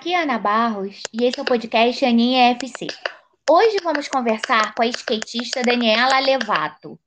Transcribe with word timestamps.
Aqui 0.00 0.14
é 0.14 0.22
Ana 0.22 0.38
Barros 0.38 1.02
e 1.12 1.26
esse 1.26 1.38
é 1.38 1.42
o 1.42 1.44
podcast 1.44 2.02
Aninha 2.06 2.52
FC. 2.52 2.86
Hoje 3.50 3.76
vamos 3.82 4.08
conversar 4.08 4.74
com 4.74 4.82
a 4.82 4.86
skatista 4.86 5.60
Daniela 5.60 6.18
Levato 6.20 6.98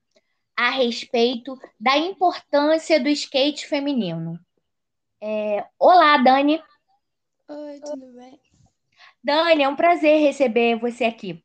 a 0.55 0.69
respeito 0.69 1.59
da 1.79 1.97
importância 1.97 3.01
do 3.01 3.09
skate 3.09 3.65
feminino. 3.65 4.39
É... 5.19 5.65
Olá, 5.79 6.17
Dani. 6.17 6.61
Oi, 7.47 7.79
tudo 7.79 8.13
bem? 8.13 8.39
Dani, 9.23 9.63
é 9.63 9.67
um 9.67 9.75
prazer 9.75 10.19
receber 10.19 10.79
você 10.79 11.05
aqui. 11.05 11.43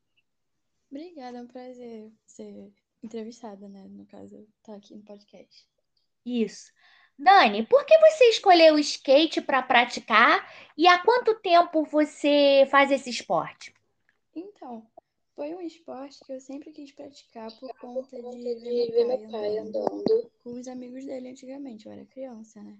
Obrigada, 0.90 1.38
é 1.38 1.40
um 1.40 1.46
prazer 1.46 2.12
ser 2.26 2.70
entrevistada, 3.02 3.66
né? 3.66 3.86
No 3.88 4.04
caso, 4.04 4.46
estar 4.58 4.74
aqui 4.74 4.94
no 4.94 5.02
podcast. 5.02 5.66
Isso. 6.26 6.70
Dani, 7.18 7.66
por 7.66 7.84
que 7.84 7.98
você 7.98 8.24
escolheu 8.30 8.74
o 8.74 8.78
skate 8.78 9.40
para 9.40 9.60
praticar 9.60 10.48
e 10.76 10.86
há 10.86 10.98
quanto 11.02 11.34
tempo 11.40 11.82
você 11.84 12.66
faz 12.70 12.92
esse 12.92 13.10
esporte? 13.10 13.74
Então, 14.34 14.86
foi 15.34 15.52
um 15.54 15.60
esporte 15.60 16.20
que 16.24 16.32
eu 16.32 16.40
sempre 16.40 16.70
quis 16.70 16.92
praticar 16.92 17.50
por 17.58 17.74
conta 17.78 18.22
de 18.22 18.54
ver 18.54 19.04
meu 19.04 19.30
pai 19.30 19.58
andando 19.58 20.30
com 20.44 20.52
os 20.52 20.68
amigos 20.68 21.04
dele 21.04 21.30
antigamente. 21.30 21.86
Eu 21.86 21.92
era 21.92 22.04
criança, 22.04 22.62
né? 22.62 22.78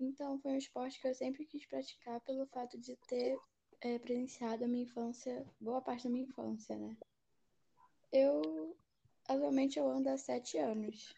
Então, 0.00 0.38
foi 0.40 0.52
um 0.52 0.58
esporte 0.58 1.00
que 1.00 1.06
eu 1.06 1.14
sempre 1.14 1.44
quis 1.44 1.64
praticar 1.66 2.20
pelo 2.22 2.46
fato 2.46 2.76
de 2.78 2.96
ter 3.08 3.38
é, 3.80 3.98
presenciado 3.98 4.64
a 4.64 4.68
minha 4.68 4.82
infância, 4.82 5.46
boa 5.60 5.80
parte 5.80 6.04
da 6.04 6.10
minha 6.10 6.24
infância, 6.24 6.76
né? 6.76 6.96
Eu, 8.12 8.76
atualmente, 9.28 9.78
eu 9.78 9.88
ando 9.88 10.08
há 10.08 10.16
sete 10.16 10.58
anos. 10.58 11.14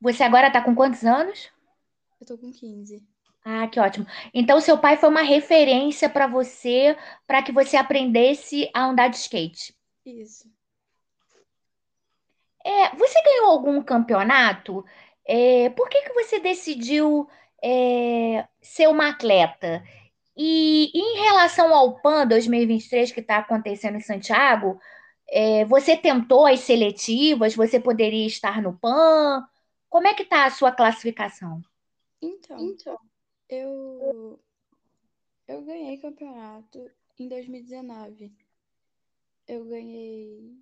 Você 0.00 0.22
agora 0.22 0.46
está 0.46 0.62
com 0.62 0.74
quantos 0.74 1.04
anos? 1.04 1.50
Eu 2.20 2.26
tô 2.26 2.38
com 2.38 2.50
15. 2.50 3.02
Ah, 3.44 3.66
que 3.68 3.80
ótimo. 3.80 4.06
Então, 4.34 4.60
seu 4.60 4.78
pai 4.78 4.96
foi 4.96 5.08
uma 5.08 5.22
referência 5.22 6.08
para 6.08 6.26
você, 6.26 6.96
para 7.26 7.42
que 7.42 7.52
você 7.52 7.76
aprendesse 7.76 8.70
a 8.74 8.84
andar 8.84 9.08
de 9.08 9.16
skate. 9.16 9.74
Isso. 10.04 10.48
É, 12.64 12.94
você 12.96 13.22
ganhou 13.22 13.46
algum 13.46 13.82
campeonato? 13.82 14.84
É, 15.26 15.70
por 15.70 15.88
que 15.88 16.02
que 16.02 16.12
você 16.12 16.38
decidiu 16.38 17.28
é, 17.62 18.46
ser 18.60 18.88
uma 18.88 19.08
atleta? 19.08 19.82
E 20.36 20.90
em 20.94 21.22
relação 21.22 21.74
ao 21.74 22.00
PAN 22.00 22.26
2023 22.26 23.12
que 23.12 23.20
está 23.20 23.38
acontecendo 23.38 23.96
em 23.96 24.00
Santiago, 24.00 24.78
é, 25.30 25.64
você 25.64 25.96
tentou 25.96 26.46
as 26.46 26.60
seletivas? 26.60 27.54
Você 27.54 27.80
poderia 27.80 28.26
estar 28.26 28.60
no 28.60 28.76
PAN? 28.78 29.46
Como 29.90 30.06
é 30.06 30.14
que 30.14 30.22
está 30.22 30.46
a 30.46 30.50
sua 30.50 30.70
classificação? 30.70 31.60
Então, 32.22 32.60
então, 32.60 32.98
eu 33.48 34.40
eu 35.48 35.64
ganhei 35.64 35.98
campeonato 35.98 36.88
em 37.18 37.28
2019. 37.28 38.32
Eu 39.48 39.64
ganhei 39.64 40.56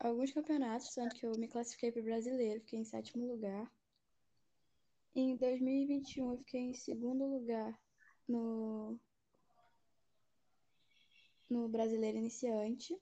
alguns 0.00 0.32
campeonatos, 0.32 0.92
tanto 0.92 1.14
que 1.14 1.24
eu 1.24 1.38
me 1.38 1.46
classifiquei 1.46 1.92
para 1.92 2.02
o 2.02 2.04
brasileiro, 2.04 2.60
fiquei 2.62 2.80
em 2.80 2.84
sétimo 2.84 3.28
lugar. 3.28 3.70
Em 5.14 5.36
2021 5.36 6.32
eu 6.32 6.38
fiquei 6.38 6.60
em 6.62 6.74
segundo 6.74 7.24
lugar 7.26 7.78
no 8.26 8.98
no 11.48 11.68
brasileiro 11.68 12.18
iniciante. 12.18 12.98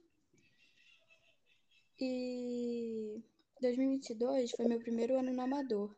E 1.98 3.22
2022 3.62 4.50
foi 4.50 4.66
meu 4.66 4.80
primeiro 4.80 5.16
ano 5.16 5.32
no 5.32 5.40
amador. 5.42 5.94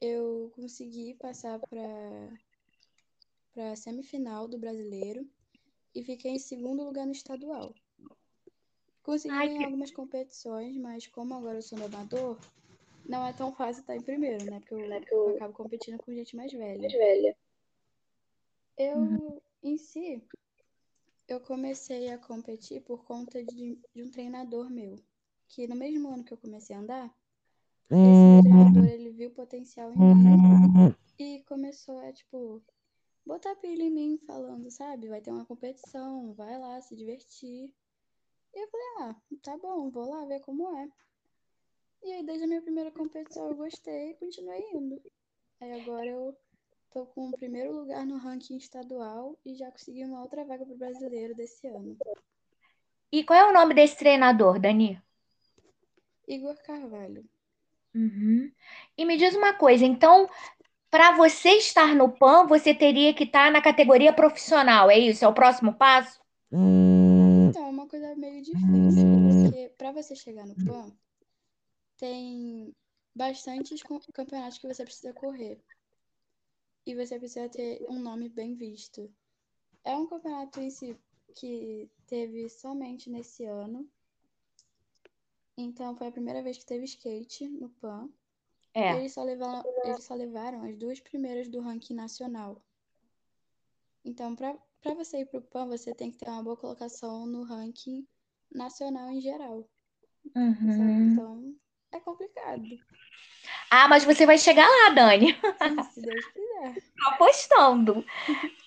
Eu 0.00 0.52
consegui 0.54 1.14
passar 1.14 1.58
para 1.58 1.80
para 3.54 3.72
a 3.72 3.76
semifinal 3.76 4.46
do 4.46 4.58
brasileiro 4.58 5.26
e 5.94 6.04
fiquei 6.04 6.32
em 6.32 6.38
segundo 6.38 6.84
lugar 6.84 7.06
no 7.06 7.12
estadual. 7.12 7.74
Consegui 9.02 9.34
Ai, 9.34 9.48
que- 9.48 9.64
algumas 9.64 9.90
competições, 9.90 10.76
mas 10.76 11.06
como 11.06 11.34
agora 11.34 11.56
eu 11.58 11.62
sou 11.62 11.78
no 11.78 11.86
amador, 11.86 12.38
não 13.08 13.26
é 13.26 13.32
tão 13.32 13.54
fácil 13.54 13.80
estar 13.80 13.96
em 13.96 14.02
primeiro, 14.02 14.44
né? 14.44 14.60
Porque 14.60 14.74
eu, 14.74 14.80
eu 15.10 15.36
acabo 15.36 15.54
competindo 15.54 15.96
com 15.98 16.12
gente 16.12 16.36
mais 16.36 16.52
velha. 16.52 16.88
Eu, 18.76 19.42
em 19.62 19.78
si, 19.78 20.22
eu 21.26 21.40
comecei 21.40 22.10
a 22.10 22.18
competir 22.18 22.82
por 22.82 23.04
conta 23.04 23.42
de, 23.42 23.78
de 23.94 24.02
um 24.02 24.10
treinador 24.10 24.68
meu, 24.70 24.96
que 25.48 25.66
no 25.66 25.76
mesmo 25.76 26.08
ano 26.08 26.24
que 26.24 26.32
eu 26.32 26.38
comecei 26.38 26.74
a 26.74 26.80
andar, 26.80 27.14
esse 27.90 28.42
treinador, 28.42 28.84
ele 28.84 29.10
viu 29.10 29.30
potencial 29.30 29.92
em 29.92 29.96
mim 29.96 30.94
e 31.18 31.42
começou 31.44 31.98
a, 31.98 32.12
tipo, 32.12 32.62
botar 33.24 33.54
pilha 33.56 33.82
em 33.82 33.90
mim, 33.90 34.18
falando, 34.26 34.70
sabe, 34.70 35.08
vai 35.08 35.20
ter 35.20 35.30
uma 35.30 35.44
competição, 35.44 36.34
vai 36.34 36.58
lá 36.58 36.80
se 36.80 36.96
divertir. 36.96 37.72
E 38.54 38.62
eu 38.62 38.68
falei, 38.68 38.86
ah, 39.00 39.16
tá 39.42 39.56
bom, 39.56 39.90
vou 39.90 40.08
lá 40.10 40.24
ver 40.24 40.40
como 40.40 40.76
é. 40.76 40.88
E 42.02 42.12
aí, 42.12 42.24
desde 42.24 42.44
a 42.44 42.46
minha 42.46 42.62
primeira 42.62 42.90
competição, 42.90 43.48
eu 43.48 43.56
gostei 43.56 44.10
e 44.10 44.14
continuei 44.14 44.62
indo. 44.74 45.00
Aí 45.60 45.80
agora 45.80 46.06
eu 46.06 46.36
tô 46.90 47.06
com 47.06 47.28
o 47.28 47.36
primeiro 47.36 47.72
lugar 47.72 48.06
no 48.06 48.16
ranking 48.16 48.56
estadual 48.56 49.38
e 49.44 49.54
já 49.54 49.70
consegui 49.70 50.04
uma 50.04 50.22
outra 50.22 50.44
vaga 50.44 50.64
pro 50.64 50.76
brasileiro 50.76 51.34
desse 51.34 51.66
ano. 51.66 51.96
E 53.10 53.24
qual 53.24 53.38
é 53.38 53.50
o 53.50 53.52
nome 53.52 53.74
desse 53.74 53.96
treinador, 53.96 54.58
Dani? 54.58 55.00
Igor 56.26 56.56
Carvalho. 56.62 57.24
Uhum. 57.94 58.52
E 58.96 59.04
me 59.04 59.16
diz 59.16 59.34
uma 59.34 59.54
coisa, 59.54 59.84
então, 59.84 60.28
para 60.90 61.16
você 61.16 61.50
estar 61.52 61.94
no 61.94 62.12
PAN, 62.12 62.46
você 62.46 62.74
teria 62.74 63.14
que 63.14 63.24
estar 63.24 63.50
na 63.50 63.62
categoria 63.62 64.12
profissional, 64.12 64.90
é 64.90 64.98
isso? 64.98 65.24
É 65.24 65.28
o 65.28 65.34
próximo 65.34 65.74
passo? 65.74 66.20
Então, 66.52 67.66
é 67.66 67.70
uma 67.70 67.88
coisa 67.88 68.14
meio 68.16 68.42
difícil, 68.42 69.04
porque 69.28 69.72
para 69.78 69.92
você 69.92 70.14
chegar 70.14 70.46
no 70.46 70.54
PAN, 70.54 70.92
tem 71.96 72.74
bastantes 73.14 73.82
campeonatos 74.12 74.58
que 74.58 74.68
você 74.68 74.84
precisa 74.84 75.12
correr. 75.14 75.58
E 76.84 76.94
você 76.94 77.18
precisa 77.18 77.48
ter 77.48 77.84
um 77.88 77.98
nome 77.98 78.28
bem 78.28 78.54
visto. 78.54 79.10
É 79.82 79.96
um 79.96 80.06
campeonato 80.06 80.60
em 80.60 80.70
si 80.70 80.96
que 81.34 81.90
teve 82.06 82.48
somente 82.48 83.10
nesse 83.10 83.44
ano. 83.44 83.88
Então, 85.56 85.96
foi 85.96 86.08
a 86.08 86.12
primeira 86.12 86.42
vez 86.42 86.58
que 86.58 86.66
teve 86.66 86.84
skate 86.84 87.48
no 87.48 87.70
PAN. 87.70 88.08
É. 88.74 88.94
eles 88.98 89.14
só 89.14 89.22
levaram, 89.22 89.64
eles 89.84 90.04
só 90.04 90.14
levaram 90.14 90.62
as 90.64 90.76
duas 90.76 91.00
primeiras 91.00 91.48
do 91.48 91.60
ranking 91.60 91.94
nacional. 91.94 92.62
Então, 94.04 94.36
para 94.36 94.54
para 94.82 94.94
você 94.94 95.18
ir 95.18 95.26
pro 95.26 95.42
PAN, 95.42 95.66
você 95.66 95.92
tem 95.92 96.12
que 96.12 96.18
ter 96.18 96.28
uma 96.28 96.44
boa 96.44 96.56
colocação 96.56 97.26
no 97.26 97.42
ranking 97.42 98.06
nacional 98.52 99.10
em 99.10 99.20
geral? 99.20 99.68
Uhum. 100.36 101.12
Então, 101.12 101.54
é 101.90 101.98
complicado. 101.98 102.62
Ah, 103.68 103.88
mas 103.88 104.04
você 104.04 104.24
vai 104.24 104.38
chegar 104.38 104.68
lá, 104.68 104.90
Dani. 104.90 105.32
Sim, 105.32 105.82
se 105.92 106.00
Deus 106.02 106.26
quiser. 106.26 106.74
Tô 106.96 107.10
apostando. 107.10 108.04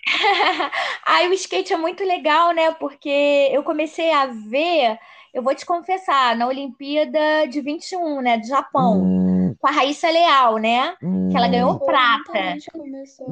Aí 1.06 1.30
o 1.30 1.34
skate 1.34 1.72
é 1.72 1.78
muito 1.78 2.04
legal, 2.04 2.52
né? 2.52 2.74
Porque 2.74 3.50
eu 3.52 3.64
comecei 3.64 4.12
a 4.12 4.26
ver, 4.26 5.00
eu 5.34 5.44
vou 5.44 5.54
te 5.54 5.66
confessar, 5.66 6.36
na 6.36 6.48
Olimpíada 6.48 7.48
de 7.48 7.62
21, 7.62 8.22
né, 8.22 8.38
do 8.38 8.48
Japão, 8.48 9.56
com 9.60 9.68
a 9.68 9.72
Raíssa 9.72 10.10
Leal, 10.10 10.58
né? 10.58 10.96
Que 10.98 11.38
ela 11.38 11.48
ganhou 11.48 11.72
Muita 11.72 11.86
prata. 11.86 12.52
gente 12.52 12.72
começou 12.72 13.28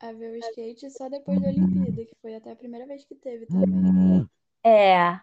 a, 0.00 0.08
a 0.08 0.12
ver 0.12 0.30
o 0.32 0.36
skate 0.36 0.90
só 0.90 1.08
depois 1.08 1.40
da 1.40 1.48
Olimpíada, 1.48 2.04
que 2.04 2.14
foi 2.20 2.34
até 2.34 2.52
a 2.52 2.56
primeira 2.56 2.86
vez 2.86 3.04
que 3.04 3.14
teve 3.14 3.46
também. 3.46 4.28
É. 4.64 5.18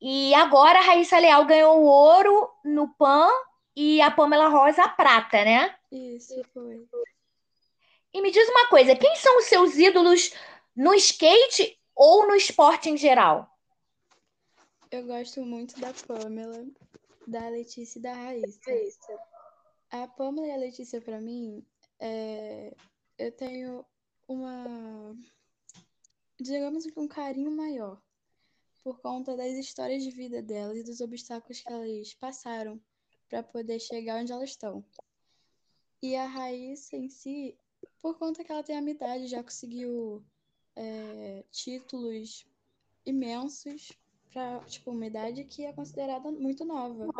E 0.00 0.34
agora 0.34 0.78
a 0.78 0.82
Raíssa 0.82 1.18
Leal 1.18 1.44
ganhou 1.46 1.80
o 1.80 1.84
ouro 1.84 2.50
no 2.64 2.88
PAN 2.88 3.28
e 3.74 4.00
a 4.00 4.10
Pamela 4.10 4.48
Rosa 4.48 4.82
a 4.82 4.88
prata, 4.88 5.44
né? 5.44 5.74
Isso 5.92 6.42
foi. 6.52 6.84
E 8.12 8.20
me 8.20 8.30
diz 8.30 8.48
uma 8.48 8.68
coisa, 8.68 8.96
quem 8.96 9.14
são 9.16 9.38
os 9.38 9.44
seus 9.44 9.76
ídolos 9.76 10.32
no 10.74 10.94
skate 10.94 11.78
ou 11.94 12.26
no 12.26 12.34
esporte 12.34 12.90
em 12.90 12.96
geral? 12.96 13.55
Eu 14.96 15.04
gosto 15.04 15.44
muito 15.44 15.78
da 15.78 15.92
Pamela, 15.92 16.66
da 17.26 17.50
Letícia 17.50 17.98
e 17.98 18.02
da 18.02 18.14
Raíssa. 18.14 18.70
A 19.90 20.08
Pamela 20.08 20.46
e 20.46 20.50
a 20.50 20.56
Letícia, 20.56 21.02
pra 21.02 21.20
mim, 21.20 21.62
é... 22.00 22.74
eu 23.18 23.30
tenho 23.32 23.84
uma, 24.26 25.14
digamos 26.40 26.86
que 26.86 26.98
um 26.98 27.06
carinho 27.06 27.50
maior 27.50 28.00
por 28.82 28.98
conta 29.02 29.36
das 29.36 29.52
histórias 29.52 30.02
de 30.02 30.10
vida 30.10 30.40
delas 30.40 30.78
e 30.78 30.82
dos 30.82 31.02
obstáculos 31.02 31.60
que 31.60 31.70
elas 31.70 32.14
passaram 32.14 32.80
para 33.28 33.42
poder 33.42 33.78
chegar 33.78 34.22
onde 34.22 34.32
elas 34.32 34.48
estão. 34.48 34.82
E 36.02 36.16
a 36.16 36.24
Raíssa 36.24 36.96
em 36.96 37.10
si, 37.10 37.54
por 38.00 38.18
conta 38.18 38.42
que 38.42 38.50
ela 38.50 38.62
tem 38.62 38.78
a 38.78 38.80
minha 38.80 38.94
idade, 38.94 39.26
já 39.26 39.42
conseguiu 39.42 40.24
é, 40.74 41.44
títulos 41.50 42.46
imensos 43.04 43.92
para 44.36 44.60
tipo 44.66 44.90
uma 44.90 45.06
idade 45.06 45.44
que 45.44 45.64
é 45.64 45.72
considerada 45.72 46.30
muito 46.30 46.62
nova. 46.62 47.10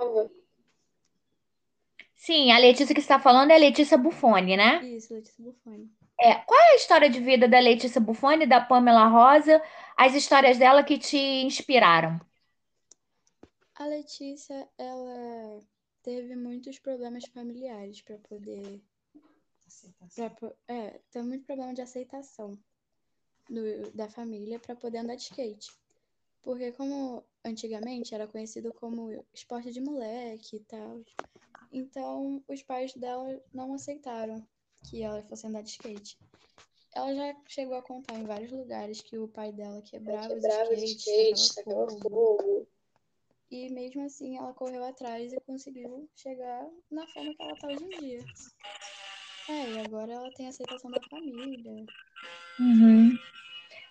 Sim, 2.15 2.53
a 2.53 2.59
Letícia 2.59 2.95
que 2.95 3.01
você 3.01 3.07
está 3.07 3.19
falando 3.19 3.53
é 3.53 3.55
a 3.55 3.59
Letícia 3.59 3.97
Buffoni, 3.97 4.55
né? 4.55 4.85
Isso, 4.85 5.15
Letícia 5.15 5.43
Buffoni. 5.43 5.91
É, 6.21 6.35
qual 6.35 6.61
é 6.61 6.73
a 6.73 6.77
história 6.77 7.09
de 7.09 7.19
vida 7.19 7.49
da 7.49 7.59
Letícia 7.59 7.99
Buffoni, 8.03 8.47
da 8.47 8.61
Pamela 8.61 9.07
Rosa, 9.07 9.63
as 9.97 10.15
histórias 10.15 10.59
dela 10.59 10.85
que 10.85 10.99
te 10.99 11.17
inspiraram? 11.17 12.21
A 13.77 13.87
Letícia, 13.87 14.69
ela 14.77 15.61
teve 16.03 16.37
muitos 16.37 16.79
problemas 16.79 17.25
familiares 17.33 18.03
para 18.03 18.19
poder. 18.19 18.83
Pra, 20.15 20.53
é, 20.69 21.01
teve 21.11 21.27
muito 21.27 21.47
problema 21.47 21.73
de 21.73 21.81
aceitação 21.81 22.53
do, 23.49 23.91
da 23.93 24.07
família 24.07 24.59
para 24.59 24.77
poder 24.77 24.99
andar 24.99 25.17
de 25.17 25.23
skate. 25.23 25.71
Porque 26.47 26.71
como 26.71 27.25
antigamente 27.45 28.15
era 28.15 28.29
conhecido 28.29 28.73
como 28.75 29.11
esporte 29.35 29.73
de 29.73 29.81
moleque 29.81 30.59
e 30.59 30.61
tal. 30.61 31.03
Então 31.73 32.41
os 32.47 32.63
pais 32.63 32.95
dela 32.95 33.43
não 33.53 33.75
aceitaram 33.75 34.47
que 34.85 35.03
ela 35.03 35.25
fosse 35.25 35.45
andar 35.45 35.63
de 35.63 35.71
skate. 35.71 36.17
Ela 36.95 37.13
já 37.17 37.37
chegou 37.49 37.77
a 37.77 37.83
contar 37.83 38.15
em 38.15 38.25
vários 38.25 38.53
lugares 38.53 39.01
que 39.01 39.19
o 39.19 39.27
pai 39.27 39.51
dela 39.51 39.83
quebrava, 39.83 40.29
quebrava 40.29 40.73
os 40.73 40.83
skates, 40.85 41.53
sacava 41.55 41.89
fogo. 41.89 42.09
fogo. 42.09 42.69
E 43.51 43.69
mesmo 43.71 44.05
assim 44.05 44.39
ela 44.39 44.55
correu 44.55 44.85
atrás 44.85 45.33
e 45.33 45.41
conseguiu 45.41 46.09
chegar 46.15 46.65
na 46.89 47.05
forma 47.09 47.35
que 47.35 47.43
ela 47.43 47.57
tá 47.57 47.67
hoje 47.67 47.83
em 47.83 47.91
dia. 47.91 48.25
É, 49.49 49.73
e 49.73 49.79
agora 49.81 50.13
ela 50.13 50.31
tem 50.31 50.47
a 50.47 50.51
aceitação 50.51 50.93
da 50.93 51.01
família. 51.11 51.73
Uhum. 52.61 53.19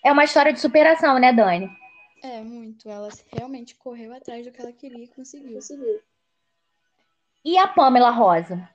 É 0.05 0.11
uma 0.13 0.23
história 0.23 0.53
de 0.53 0.61
superação, 0.61 1.19
né, 1.19 1.33
Dani? 1.33 1.69
É, 2.25 2.41
muito. 2.41 2.89
Ela 2.89 3.09
realmente 3.27 3.75
correu 3.75 4.11
atrás 4.11 4.43
do 4.43 4.51
que 4.51 4.59
ela 4.59 4.73
queria 4.73 5.03
e 5.03 5.07
conseguiu. 5.07 5.53
conseguiu. 5.53 6.01
E 7.43 7.55
a 7.55 7.67
Pamela 7.67 8.09
Rosa? 8.09 8.67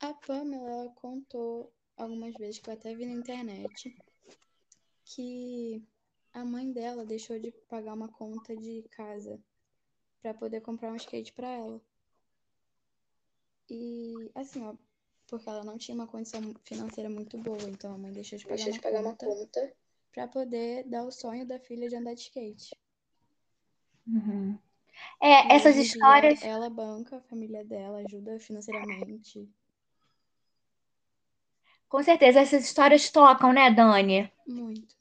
A 0.00 0.14
Pamela 0.14 0.70
ela 0.70 0.88
contou 0.90 1.72
algumas 1.96 2.32
vezes 2.34 2.60
que 2.60 2.70
eu 2.70 2.74
até 2.74 2.94
vi 2.94 3.04
na 3.04 3.14
internet 3.14 3.96
que 5.04 5.82
a 6.32 6.44
mãe 6.44 6.70
dela 6.70 7.04
deixou 7.04 7.36
de 7.40 7.50
pagar 7.68 7.94
uma 7.94 8.08
conta 8.08 8.56
de 8.56 8.84
casa 8.90 9.40
para 10.22 10.32
poder 10.32 10.60
comprar 10.60 10.92
um 10.92 10.96
skate 10.96 11.32
para 11.32 11.48
ela. 11.48 11.80
E 13.68 14.30
assim, 14.36 14.64
ó, 14.64 14.74
porque 15.26 15.48
ela 15.48 15.64
não 15.64 15.76
tinha 15.76 15.96
uma 15.96 16.06
condição 16.06 16.40
financeira 16.62 17.10
muito 17.10 17.36
boa, 17.38 17.62
então 17.64 17.92
a 17.92 17.98
mãe 17.98 18.12
deixou 18.12 18.38
de 18.38 18.44
pagar, 18.44 18.56
deixou 18.56 18.72
uma, 18.72 18.78
de 18.78 18.82
pagar 18.82 19.02
conta 19.02 19.26
uma 19.26 19.34
conta 19.34 19.85
para 20.16 20.26
poder 20.26 20.82
dar 20.84 21.04
o 21.04 21.12
sonho 21.12 21.46
da 21.46 21.58
filha 21.58 21.90
de 21.90 21.94
andar 21.94 22.14
de 22.14 22.22
skate. 22.22 22.74
Uhum. 24.08 24.58
É, 25.20 25.54
essas 25.54 25.76
histórias. 25.76 26.42
Ela 26.42 26.70
banca 26.70 27.18
a 27.18 27.20
família 27.20 27.62
dela, 27.62 27.98
ajuda 27.98 28.40
financeiramente. 28.40 29.46
Com 31.86 32.02
certeza, 32.02 32.40
essas 32.40 32.64
histórias 32.64 33.10
tocam, 33.10 33.52
né, 33.52 33.70
Dani? 33.70 34.32
Muito. 34.46 34.96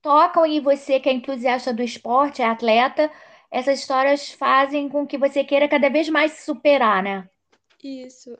Tocam 0.00 0.46
e 0.46 0.60
você 0.60 0.98
que 0.98 1.10
é 1.10 1.12
entusiasta 1.12 1.74
do 1.74 1.82
esporte, 1.82 2.40
é 2.40 2.46
atleta, 2.46 3.12
essas 3.50 3.80
histórias 3.80 4.30
fazem 4.30 4.88
com 4.88 5.06
que 5.06 5.18
você 5.18 5.44
queira 5.44 5.68
cada 5.68 5.90
vez 5.90 6.08
mais 6.08 6.32
se 6.32 6.46
superar, 6.46 7.02
né? 7.02 7.28
Isso. 7.84 8.36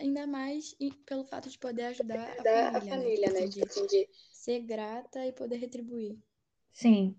Ainda 0.00 0.26
mais 0.26 0.76
pelo 1.06 1.24
fato 1.24 1.48
de 1.48 1.58
poder 1.58 1.84
ajudar, 1.84 2.32
ajudar 2.32 2.76
a 2.76 2.80
família, 2.80 3.28
a 3.28 3.30
família 3.30 3.32
né? 3.32 3.40
né? 3.42 3.48
Tipo 3.48 3.66
assim, 3.66 3.86
de 3.86 4.08
ser 4.40 4.60
grata 4.60 5.26
e 5.26 5.32
poder 5.32 5.56
retribuir. 5.56 6.18
Sim. 6.72 7.14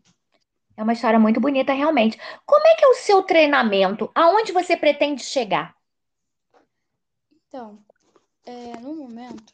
É 0.76 0.82
uma 0.82 0.94
história 0.94 1.20
muito 1.20 1.40
bonita, 1.40 1.72
realmente. 1.72 2.18
Como 2.46 2.66
é 2.66 2.76
que 2.76 2.84
é 2.84 2.88
o 2.88 2.96
seu 2.96 3.22
treinamento? 3.22 4.10
Aonde 4.16 4.52
você 4.52 4.76
pretende 4.76 5.24
chegar? 5.24 5.78
Então, 7.48 7.84
é, 8.44 8.80
no 8.80 8.96
momento, 8.96 9.54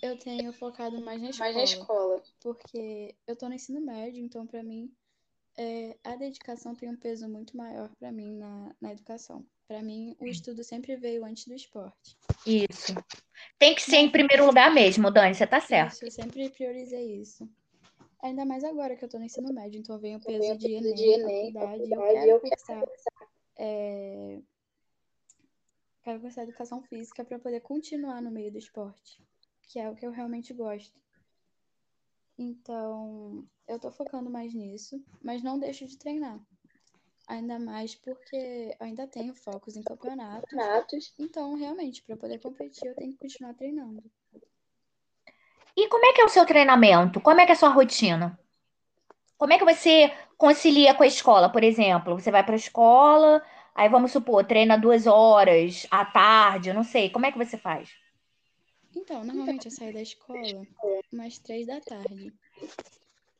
eu 0.00 0.16
tenho 0.18 0.52
focado 0.52 1.00
mais 1.00 1.20
na 1.20 1.30
escola. 1.30 1.52
Mais 1.52 1.56
na 1.56 1.64
escola. 1.64 2.22
Porque 2.40 3.16
eu 3.26 3.34
tô 3.34 3.48
no 3.48 3.54
ensino 3.54 3.80
médio, 3.80 4.22
então 4.22 4.46
para 4.46 4.62
mim 4.62 4.92
é, 5.58 5.96
a 6.04 6.14
dedicação 6.14 6.76
tem 6.76 6.88
um 6.88 6.96
peso 6.96 7.28
muito 7.28 7.56
maior 7.56 7.90
para 7.98 8.12
mim 8.12 8.36
na, 8.36 8.74
na 8.80 8.92
educação. 8.92 9.44
Para 9.66 9.82
mim, 9.82 10.16
o 10.20 10.26
estudo 10.26 10.62
sempre 10.62 10.96
veio 10.96 11.24
antes 11.24 11.46
do 11.46 11.54
esporte. 11.54 12.16
Isso. 12.46 12.94
Tem 13.60 13.74
que 13.74 13.82
ser 13.82 13.96
em 13.96 14.10
primeiro 14.10 14.46
lugar 14.46 14.72
mesmo, 14.72 15.10
Dani, 15.10 15.34
você 15.34 15.46
tá 15.46 15.60
certo. 15.60 15.92
Isso, 15.92 16.06
eu 16.06 16.10
sempre 16.10 16.48
priorizei 16.48 17.20
isso. 17.20 17.46
Ainda 18.22 18.46
mais 18.46 18.64
agora 18.64 18.96
que 18.96 19.04
eu 19.04 19.08
tô 19.08 19.18
no 19.18 19.26
ensino 19.26 19.52
médio, 19.52 19.78
então 19.78 19.98
vem 19.98 20.16
o 20.16 20.20
peso 20.20 20.56
de 20.56 20.72
Enem, 20.72 20.94
de 20.94 21.02
Enem 21.04 21.52
faculdade, 21.52 21.88
faculdade, 21.90 22.28
eu 22.28 22.40
quero 22.40 22.40
cursar, 22.40 22.84
é, 23.58 24.38
quero 26.02 26.20
cursar 26.20 26.44
educação 26.44 26.82
física 26.84 27.22
para 27.22 27.38
poder 27.38 27.60
continuar 27.60 28.22
no 28.22 28.30
meio 28.30 28.50
do 28.50 28.56
esporte, 28.56 29.20
que 29.68 29.78
é 29.78 29.90
o 29.90 29.94
que 29.94 30.06
eu 30.06 30.10
realmente 30.10 30.54
gosto. 30.54 30.98
Então, 32.38 33.46
eu 33.68 33.78
tô 33.78 33.90
focando 33.90 34.30
mais 34.30 34.54
nisso, 34.54 35.04
mas 35.22 35.42
não 35.42 35.58
deixo 35.58 35.86
de 35.86 35.98
treinar. 35.98 36.40
Ainda 37.30 37.60
mais 37.60 37.94
porque 37.94 38.74
ainda 38.80 39.06
tenho 39.06 39.32
focos 39.36 39.76
em 39.76 39.84
campeonatos. 39.84 40.50
campeonatos. 40.50 41.14
Então, 41.16 41.54
realmente, 41.54 42.02
para 42.02 42.16
poder 42.16 42.40
competir, 42.40 42.88
eu 42.88 42.94
tenho 42.96 43.12
que 43.12 43.18
continuar 43.18 43.54
treinando. 43.54 44.02
E 45.76 45.86
como 45.86 46.04
é 46.04 46.12
que 46.12 46.22
é 46.22 46.24
o 46.24 46.28
seu 46.28 46.44
treinamento? 46.44 47.20
Como 47.20 47.40
é 47.40 47.46
que 47.46 47.52
é 47.52 47.54
a 47.54 47.56
sua 47.56 47.68
rotina? 47.68 48.36
Como 49.38 49.52
é 49.52 49.58
que 49.58 49.64
você 49.64 50.12
concilia 50.36 50.92
com 50.92 51.04
a 51.04 51.06
escola, 51.06 51.48
por 51.48 51.62
exemplo? 51.62 52.18
Você 52.18 52.32
vai 52.32 52.42
para 52.42 52.54
a 52.54 52.56
escola, 52.56 53.40
aí 53.76 53.88
vamos 53.88 54.10
supor, 54.10 54.44
treina 54.44 54.76
duas 54.76 55.06
horas 55.06 55.86
à 55.88 56.04
tarde, 56.04 56.72
não 56.72 56.82
sei. 56.82 57.10
Como 57.10 57.26
é 57.26 57.30
que 57.30 57.38
você 57.38 57.56
faz? 57.56 57.92
Então, 58.96 59.22
normalmente 59.22 59.66
eu 59.66 59.70
saio 59.70 59.94
da 59.94 60.02
escola 60.02 60.66
umas 61.12 61.38
três 61.38 61.68
da 61.68 61.80
tarde. 61.80 62.34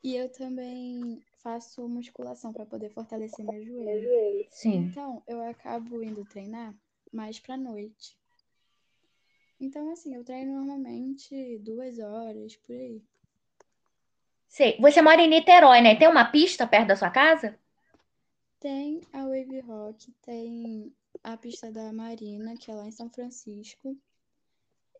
E 0.00 0.16
eu 0.16 0.30
também 0.30 1.20
faço 1.42 1.88
musculação 1.88 2.52
para 2.52 2.66
poder 2.66 2.90
fortalecer 2.90 3.44
meu 3.44 3.64
joelho. 3.64 4.46
Sim. 4.50 4.76
Então, 4.76 5.22
eu 5.26 5.42
acabo 5.42 6.02
indo 6.02 6.24
treinar 6.24 6.74
mais 7.12 7.38
pra 7.38 7.56
noite. 7.56 8.18
Então, 9.60 9.90
assim, 9.90 10.14
eu 10.14 10.24
treino 10.24 10.54
normalmente 10.54 11.58
duas 11.58 11.98
horas 11.98 12.56
por 12.56 12.74
aí. 12.74 13.02
Sei. 14.48 14.76
Você 14.80 15.02
mora 15.02 15.20
em 15.20 15.28
Niterói, 15.28 15.80
né? 15.80 15.94
Tem 15.94 16.08
uma 16.08 16.24
pista 16.24 16.66
perto 16.66 16.88
da 16.88 16.96
sua 16.96 17.10
casa? 17.10 17.58
Tem 18.58 19.00
a 19.12 19.22
Wave 19.22 19.60
Rock, 19.60 20.12
tem 20.22 20.94
a 21.22 21.36
pista 21.36 21.70
da 21.70 21.92
Marina, 21.92 22.56
que 22.56 22.70
é 22.70 22.74
lá 22.74 22.86
em 22.86 22.92
São 22.92 23.08
Francisco. 23.08 23.96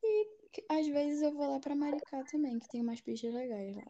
E 0.03 0.29
às 0.69 0.87
vezes 0.87 1.23
eu 1.23 1.33
vou 1.33 1.49
lá 1.49 1.59
para 1.59 1.75
Maricá 1.75 2.23
também, 2.25 2.59
que 2.59 2.69
tem 2.69 2.81
umas 2.81 3.01
pistas 3.01 3.33
legais 3.33 3.77
lá. 3.77 3.85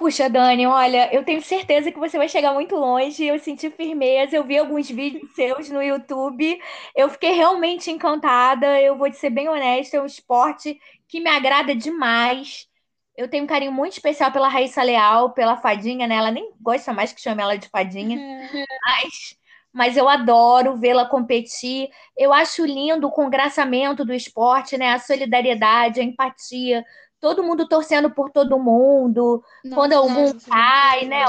Puxa, 0.00 0.30
Dani, 0.30 0.66
olha, 0.66 1.14
eu 1.14 1.22
tenho 1.22 1.42
certeza 1.42 1.92
que 1.92 1.98
você 1.98 2.16
vai 2.16 2.26
chegar 2.26 2.54
muito 2.54 2.74
longe. 2.74 3.22
Eu 3.22 3.38
senti 3.38 3.68
firmeza, 3.68 4.34
eu 4.34 4.42
vi 4.42 4.56
alguns 4.56 4.88
vídeos 4.88 5.30
seus 5.34 5.68
no 5.68 5.82
YouTube. 5.82 6.58
Eu 6.96 7.10
fiquei 7.10 7.32
realmente 7.32 7.90
encantada. 7.90 8.80
Eu 8.80 8.96
vou 8.96 9.10
te 9.10 9.18
ser 9.18 9.28
bem 9.28 9.46
honesta, 9.50 9.98
é 9.98 10.00
um 10.00 10.06
esporte 10.06 10.80
que 11.06 11.20
me 11.20 11.28
agrada 11.28 11.76
demais. 11.76 12.66
Eu 13.14 13.28
tenho 13.28 13.44
um 13.44 13.46
carinho 13.46 13.72
muito 13.72 13.92
especial 13.92 14.32
pela 14.32 14.48
Raíssa 14.48 14.82
Leal, 14.82 15.34
pela 15.34 15.58
Fadinha, 15.58 16.06
né? 16.06 16.14
Ela 16.14 16.30
nem 16.30 16.50
gosta 16.62 16.94
mais 16.94 17.12
que 17.12 17.20
chame 17.20 17.42
ela 17.42 17.58
de 17.58 17.68
Fadinha. 17.68 18.16
Mas 18.86 19.38
mas 19.72 19.96
eu 19.96 20.08
adoro 20.08 20.76
vê-la 20.76 21.06
competir. 21.06 21.88
Eu 22.18 22.32
acho 22.32 22.64
lindo 22.66 23.06
o 23.06 23.12
congraçamento 23.12 24.04
do 24.04 24.12
esporte, 24.12 24.76
né? 24.76 24.92
A 24.92 24.98
solidariedade, 24.98 26.00
a 26.00 26.02
empatia, 26.02 26.84
todo 27.20 27.42
mundo 27.42 27.68
torcendo 27.68 28.10
por 28.10 28.30
todo 28.30 28.58
mundo. 28.58 29.42
Nossa, 29.62 29.76
quando 29.76 29.92
algum 29.92 30.32
nossa, 30.32 30.50
cai, 30.50 31.06
né? 31.06 31.24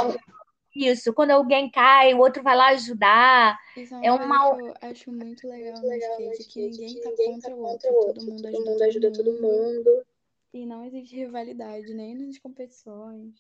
Isso, 0.74 1.14
quando 1.14 1.32
alguém 1.32 1.70
cai, 1.70 2.14
o 2.14 2.20
outro 2.20 2.42
vai 2.42 2.56
lá 2.56 2.68
ajudar. 2.70 3.60
Isso 3.76 3.94
é 3.96 4.12
uma, 4.12 4.58
é 4.58 4.62
eu 4.62 4.90
acho 4.90 5.12
muito 5.12 5.48
legal, 5.48 5.82
no 5.82 5.94
skate, 5.94 6.48
que 6.48 6.62
ninguém, 6.62 6.94
que 6.94 7.02
tá, 7.02 7.10
ninguém 7.10 7.34
contra 7.34 7.50
tá 7.50 7.56
o 7.56 7.60
outro, 7.60 7.90
todo 7.90 8.26
mundo, 8.26 8.42
todo 8.42 8.48
ajuda, 8.48 8.72
mundo 8.72 8.84
ajuda 8.84 9.12
todo 9.12 9.42
mundo. 9.42 10.06
E 10.54 10.66
não 10.66 10.86
existe 10.86 11.16
rivalidade, 11.18 11.94
nem 11.94 12.16
nas 12.16 12.38
competições. 12.38 13.34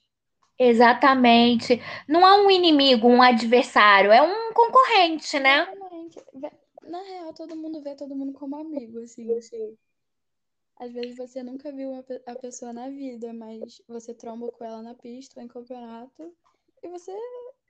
Exatamente. 0.59 1.81
Não 2.07 2.27
é 2.27 2.41
um 2.41 2.51
inimigo, 2.51 3.07
um 3.07 3.21
adversário, 3.21 4.11
é 4.11 4.21
um 4.21 4.53
concorrente, 4.53 5.39
né? 5.39 5.61
Exatamente. 5.63 6.19
Na 6.83 7.01
real, 7.01 7.33
todo 7.33 7.55
mundo 7.55 7.81
vê 7.81 7.95
todo 7.95 8.13
mundo 8.13 8.33
como 8.33 8.57
amigo, 8.57 8.99
assim. 8.99 9.31
assim. 9.37 9.77
Às 10.81 10.91
vezes 10.93 11.15
você 11.15 11.43
nunca 11.43 11.71
viu 11.71 11.91
a 12.25 12.35
pessoa 12.35 12.73
na 12.73 12.89
vida, 12.89 13.31
mas 13.31 13.83
você 13.87 14.15
tromba 14.15 14.51
com 14.51 14.65
ela 14.65 14.81
na 14.81 14.95
pista 14.95 15.39
ou 15.39 15.45
em 15.45 15.47
campeonato 15.47 16.33
e 16.81 16.89
você 16.89 17.15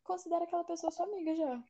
considera 0.02 0.46
aquela 0.46 0.64
pessoa 0.64 0.90
sua 0.94 1.06
amiga 1.06 1.36
já. 1.36 1.62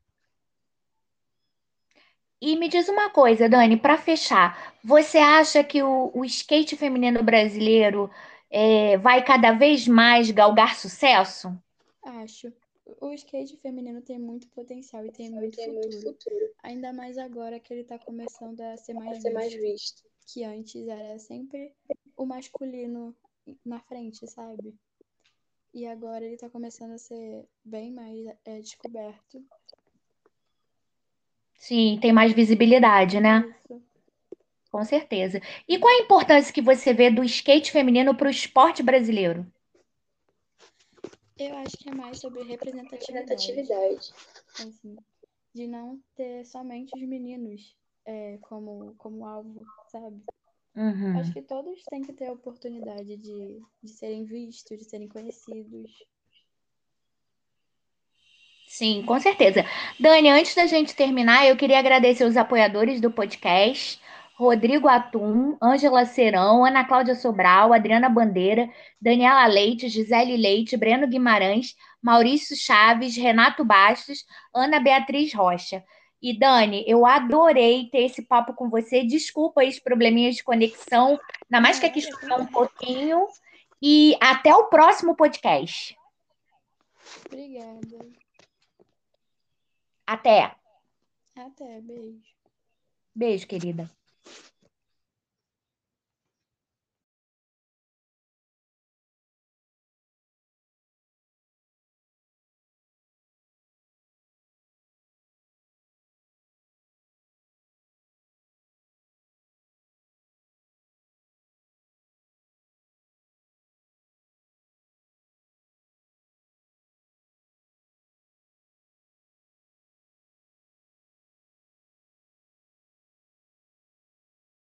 E 2.39 2.55
me 2.55 2.69
diz 2.69 2.87
uma 2.89 3.09
coisa, 3.09 3.49
Dani, 3.49 3.75
para 3.75 3.97
fechar, 3.97 4.75
você 4.83 5.17
acha 5.17 5.63
que 5.63 5.81
o, 5.81 6.11
o 6.13 6.23
skate 6.25 6.77
feminino 6.77 7.23
brasileiro 7.23 8.07
é, 8.51 8.99
vai 8.99 9.25
cada 9.25 9.51
vez 9.51 9.87
mais 9.87 10.29
galgar 10.29 10.75
sucesso? 10.75 11.51
Acho. 12.03 12.53
o 12.99 13.11
skate 13.13 13.57
feminino 13.57 13.99
tem 14.03 14.19
muito 14.19 14.47
potencial 14.49 15.03
e 15.07 15.11
tem, 15.11 15.31
muito, 15.31 15.55
tem 15.55 15.73
futuro. 15.73 16.03
muito 16.03 16.19
futuro. 16.19 16.53
Ainda 16.61 16.93
mais 16.93 17.17
agora 17.17 17.59
que 17.59 17.73
ele 17.73 17.83
tá 17.83 17.97
começando 17.97 18.61
a 18.61 18.77
ser 18.77 18.93
mais, 18.93 19.09
Vai 19.09 19.21
ser 19.21 19.33
mais 19.33 19.53
visto. 19.55 20.10
Que 20.25 20.43
antes 20.43 20.87
era 20.87 21.17
sempre 21.19 21.73
o 22.15 22.25
masculino 22.25 23.15
na 23.65 23.79
frente, 23.79 24.27
sabe? 24.27 24.73
E 25.73 25.85
agora 25.85 26.25
ele 26.25 26.37
tá 26.37 26.49
começando 26.49 26.91
a 26.91 26.97
ser 26.97 27.45
bem 27.63 27.91
mais 27.91 28.25
é, 28.45 28.59
descoberto. 28.59 29.43
Sim, 31.55 31.97
tem 32.01 32.11
mais 32.11 32.33
visibilidade, 32.33 33.19
né? 33.19 33.55
Isso. 33.65 33.81
Com 34.69 34.83
certeza. 34.85 35.41
E 35.67 35.77
qual 35.77 35.93
a 35.93 36.01
importância 36.01 36.53
que 36.53 36.61
você 36.61 36.93
vê 36.93 37.09
do 37.09 37.23
skate 37.23 37.71
feminino 37.71 38.15
para 38.15 38.27
o 38.27 38.31
esporte 38.31 38.81
brasileiro? 38.81 39.45
Eu 41.37 41.55
acho 41.57 41.77
que 41.77 41.89
é 41.89 41.93
mais 41.93 42.19
sobre 42.19 42.43
representatividade. 42.43 43.29
Representatividade. 43.29 44.13
assim, 44.59 44.97
de 45.53 45.67
não 45.67 46.01
ter 46.15 46.45
somente 46.45 46.91
os 46.95 47.01
meninos 47.01 47.75
é, 48.05 48.37
como, 48.41 48.95
como 48.97 49.25
alvo, 49.25 49.65
sabe? 49.87 50.21
Uhum. 50.75 51.19
Acho 51.19 51.33
que 51.33 51.41
todos 51.41 51.83
têm 51.83 52.01
que 52.01 52.13
ter 52.13 52.27
a 52.27 52.33
oportunidade 52.33 53.17
de, 53.17 53.61
de 53.83 53.89
serem 53.89 54.23
vistos, 54.23 54.77
de 54.77 54.85
serem 54.85 55.07
conhecidos. 55.07 55.91
Sim, 58.67 59.03
com 59.05 59.19
certeza. 59.19 59.65
Dani, 59.99 60.29
antes 60.29 60.55
da 60.55 60.65
gente 60.65 60.95
terminar, 60.95 61.45
eu 61.45 61.57
queria 61.57 61.77
agradecer 61.77 62.23
os 62.23 62.37
apoiadores 62.37 63.01
do 63.01 63.11
podcast. 63.11 63.99
Rodrigo 64.33 64.87
Atum, 64.87 65.57
Ângela 65.61 66.05
Serão, 66.05 66.65
Ana 66.65 66.85
Cláudia 66.85 67.13
Sobral, 67.13 67.73
Adriana 67.73 68.09
Bandeira, 68.09 68.69
Daniela 68.99 69.45
Leite, 69.45 69.89
Gisele 69.89 70.37
Leite, 70.37 70.77
Breno 70.77 71.05
Guimarães, 71.05 71.75
Maurício 72.01 72.55
Chaves, 72.55 73.15
Renato 73.15 73.63
Bastos, 73.65 74.25
Ana 74.55 74.79
Beatriz 74.79 75.33
Rocha. 75.33 75.83
E 76.21 76.37
Dani, 76.37 76.83
eu 76.87 77.05
adorei 77.05 77.89
ter 77.89 78.03
esse 78.03 78.21
papo 78.21 78.53
com 78.53 78.69
você. 78.69 79.03
Desculpa 79.03 79.61
aí 79.61 79.69
os 79.69 79.79
probleminhas 79.79 80.35
de 80.35 80.43
conexão, 80.43 81.19
ainda 81.45 81.61
mais 81.61 81.79
que 81.79 81.85
aqui 81.85 82.01
choveu 82.01 82.37
um 82.37 82.45
pouquinho. 82.45 83.27
E 83.81 84.15
até 84.21 84.55
o 84.55 84.65
próximo 84.65 85.15
podcast. 85.15 85.97
Obrigada. 87.25 88.07
Até. 90.05 90.55
Até, 91.35 91.81
beijo. 91.81 92.21
Beijo, 93.15 93.47
querida. 93.47 93.89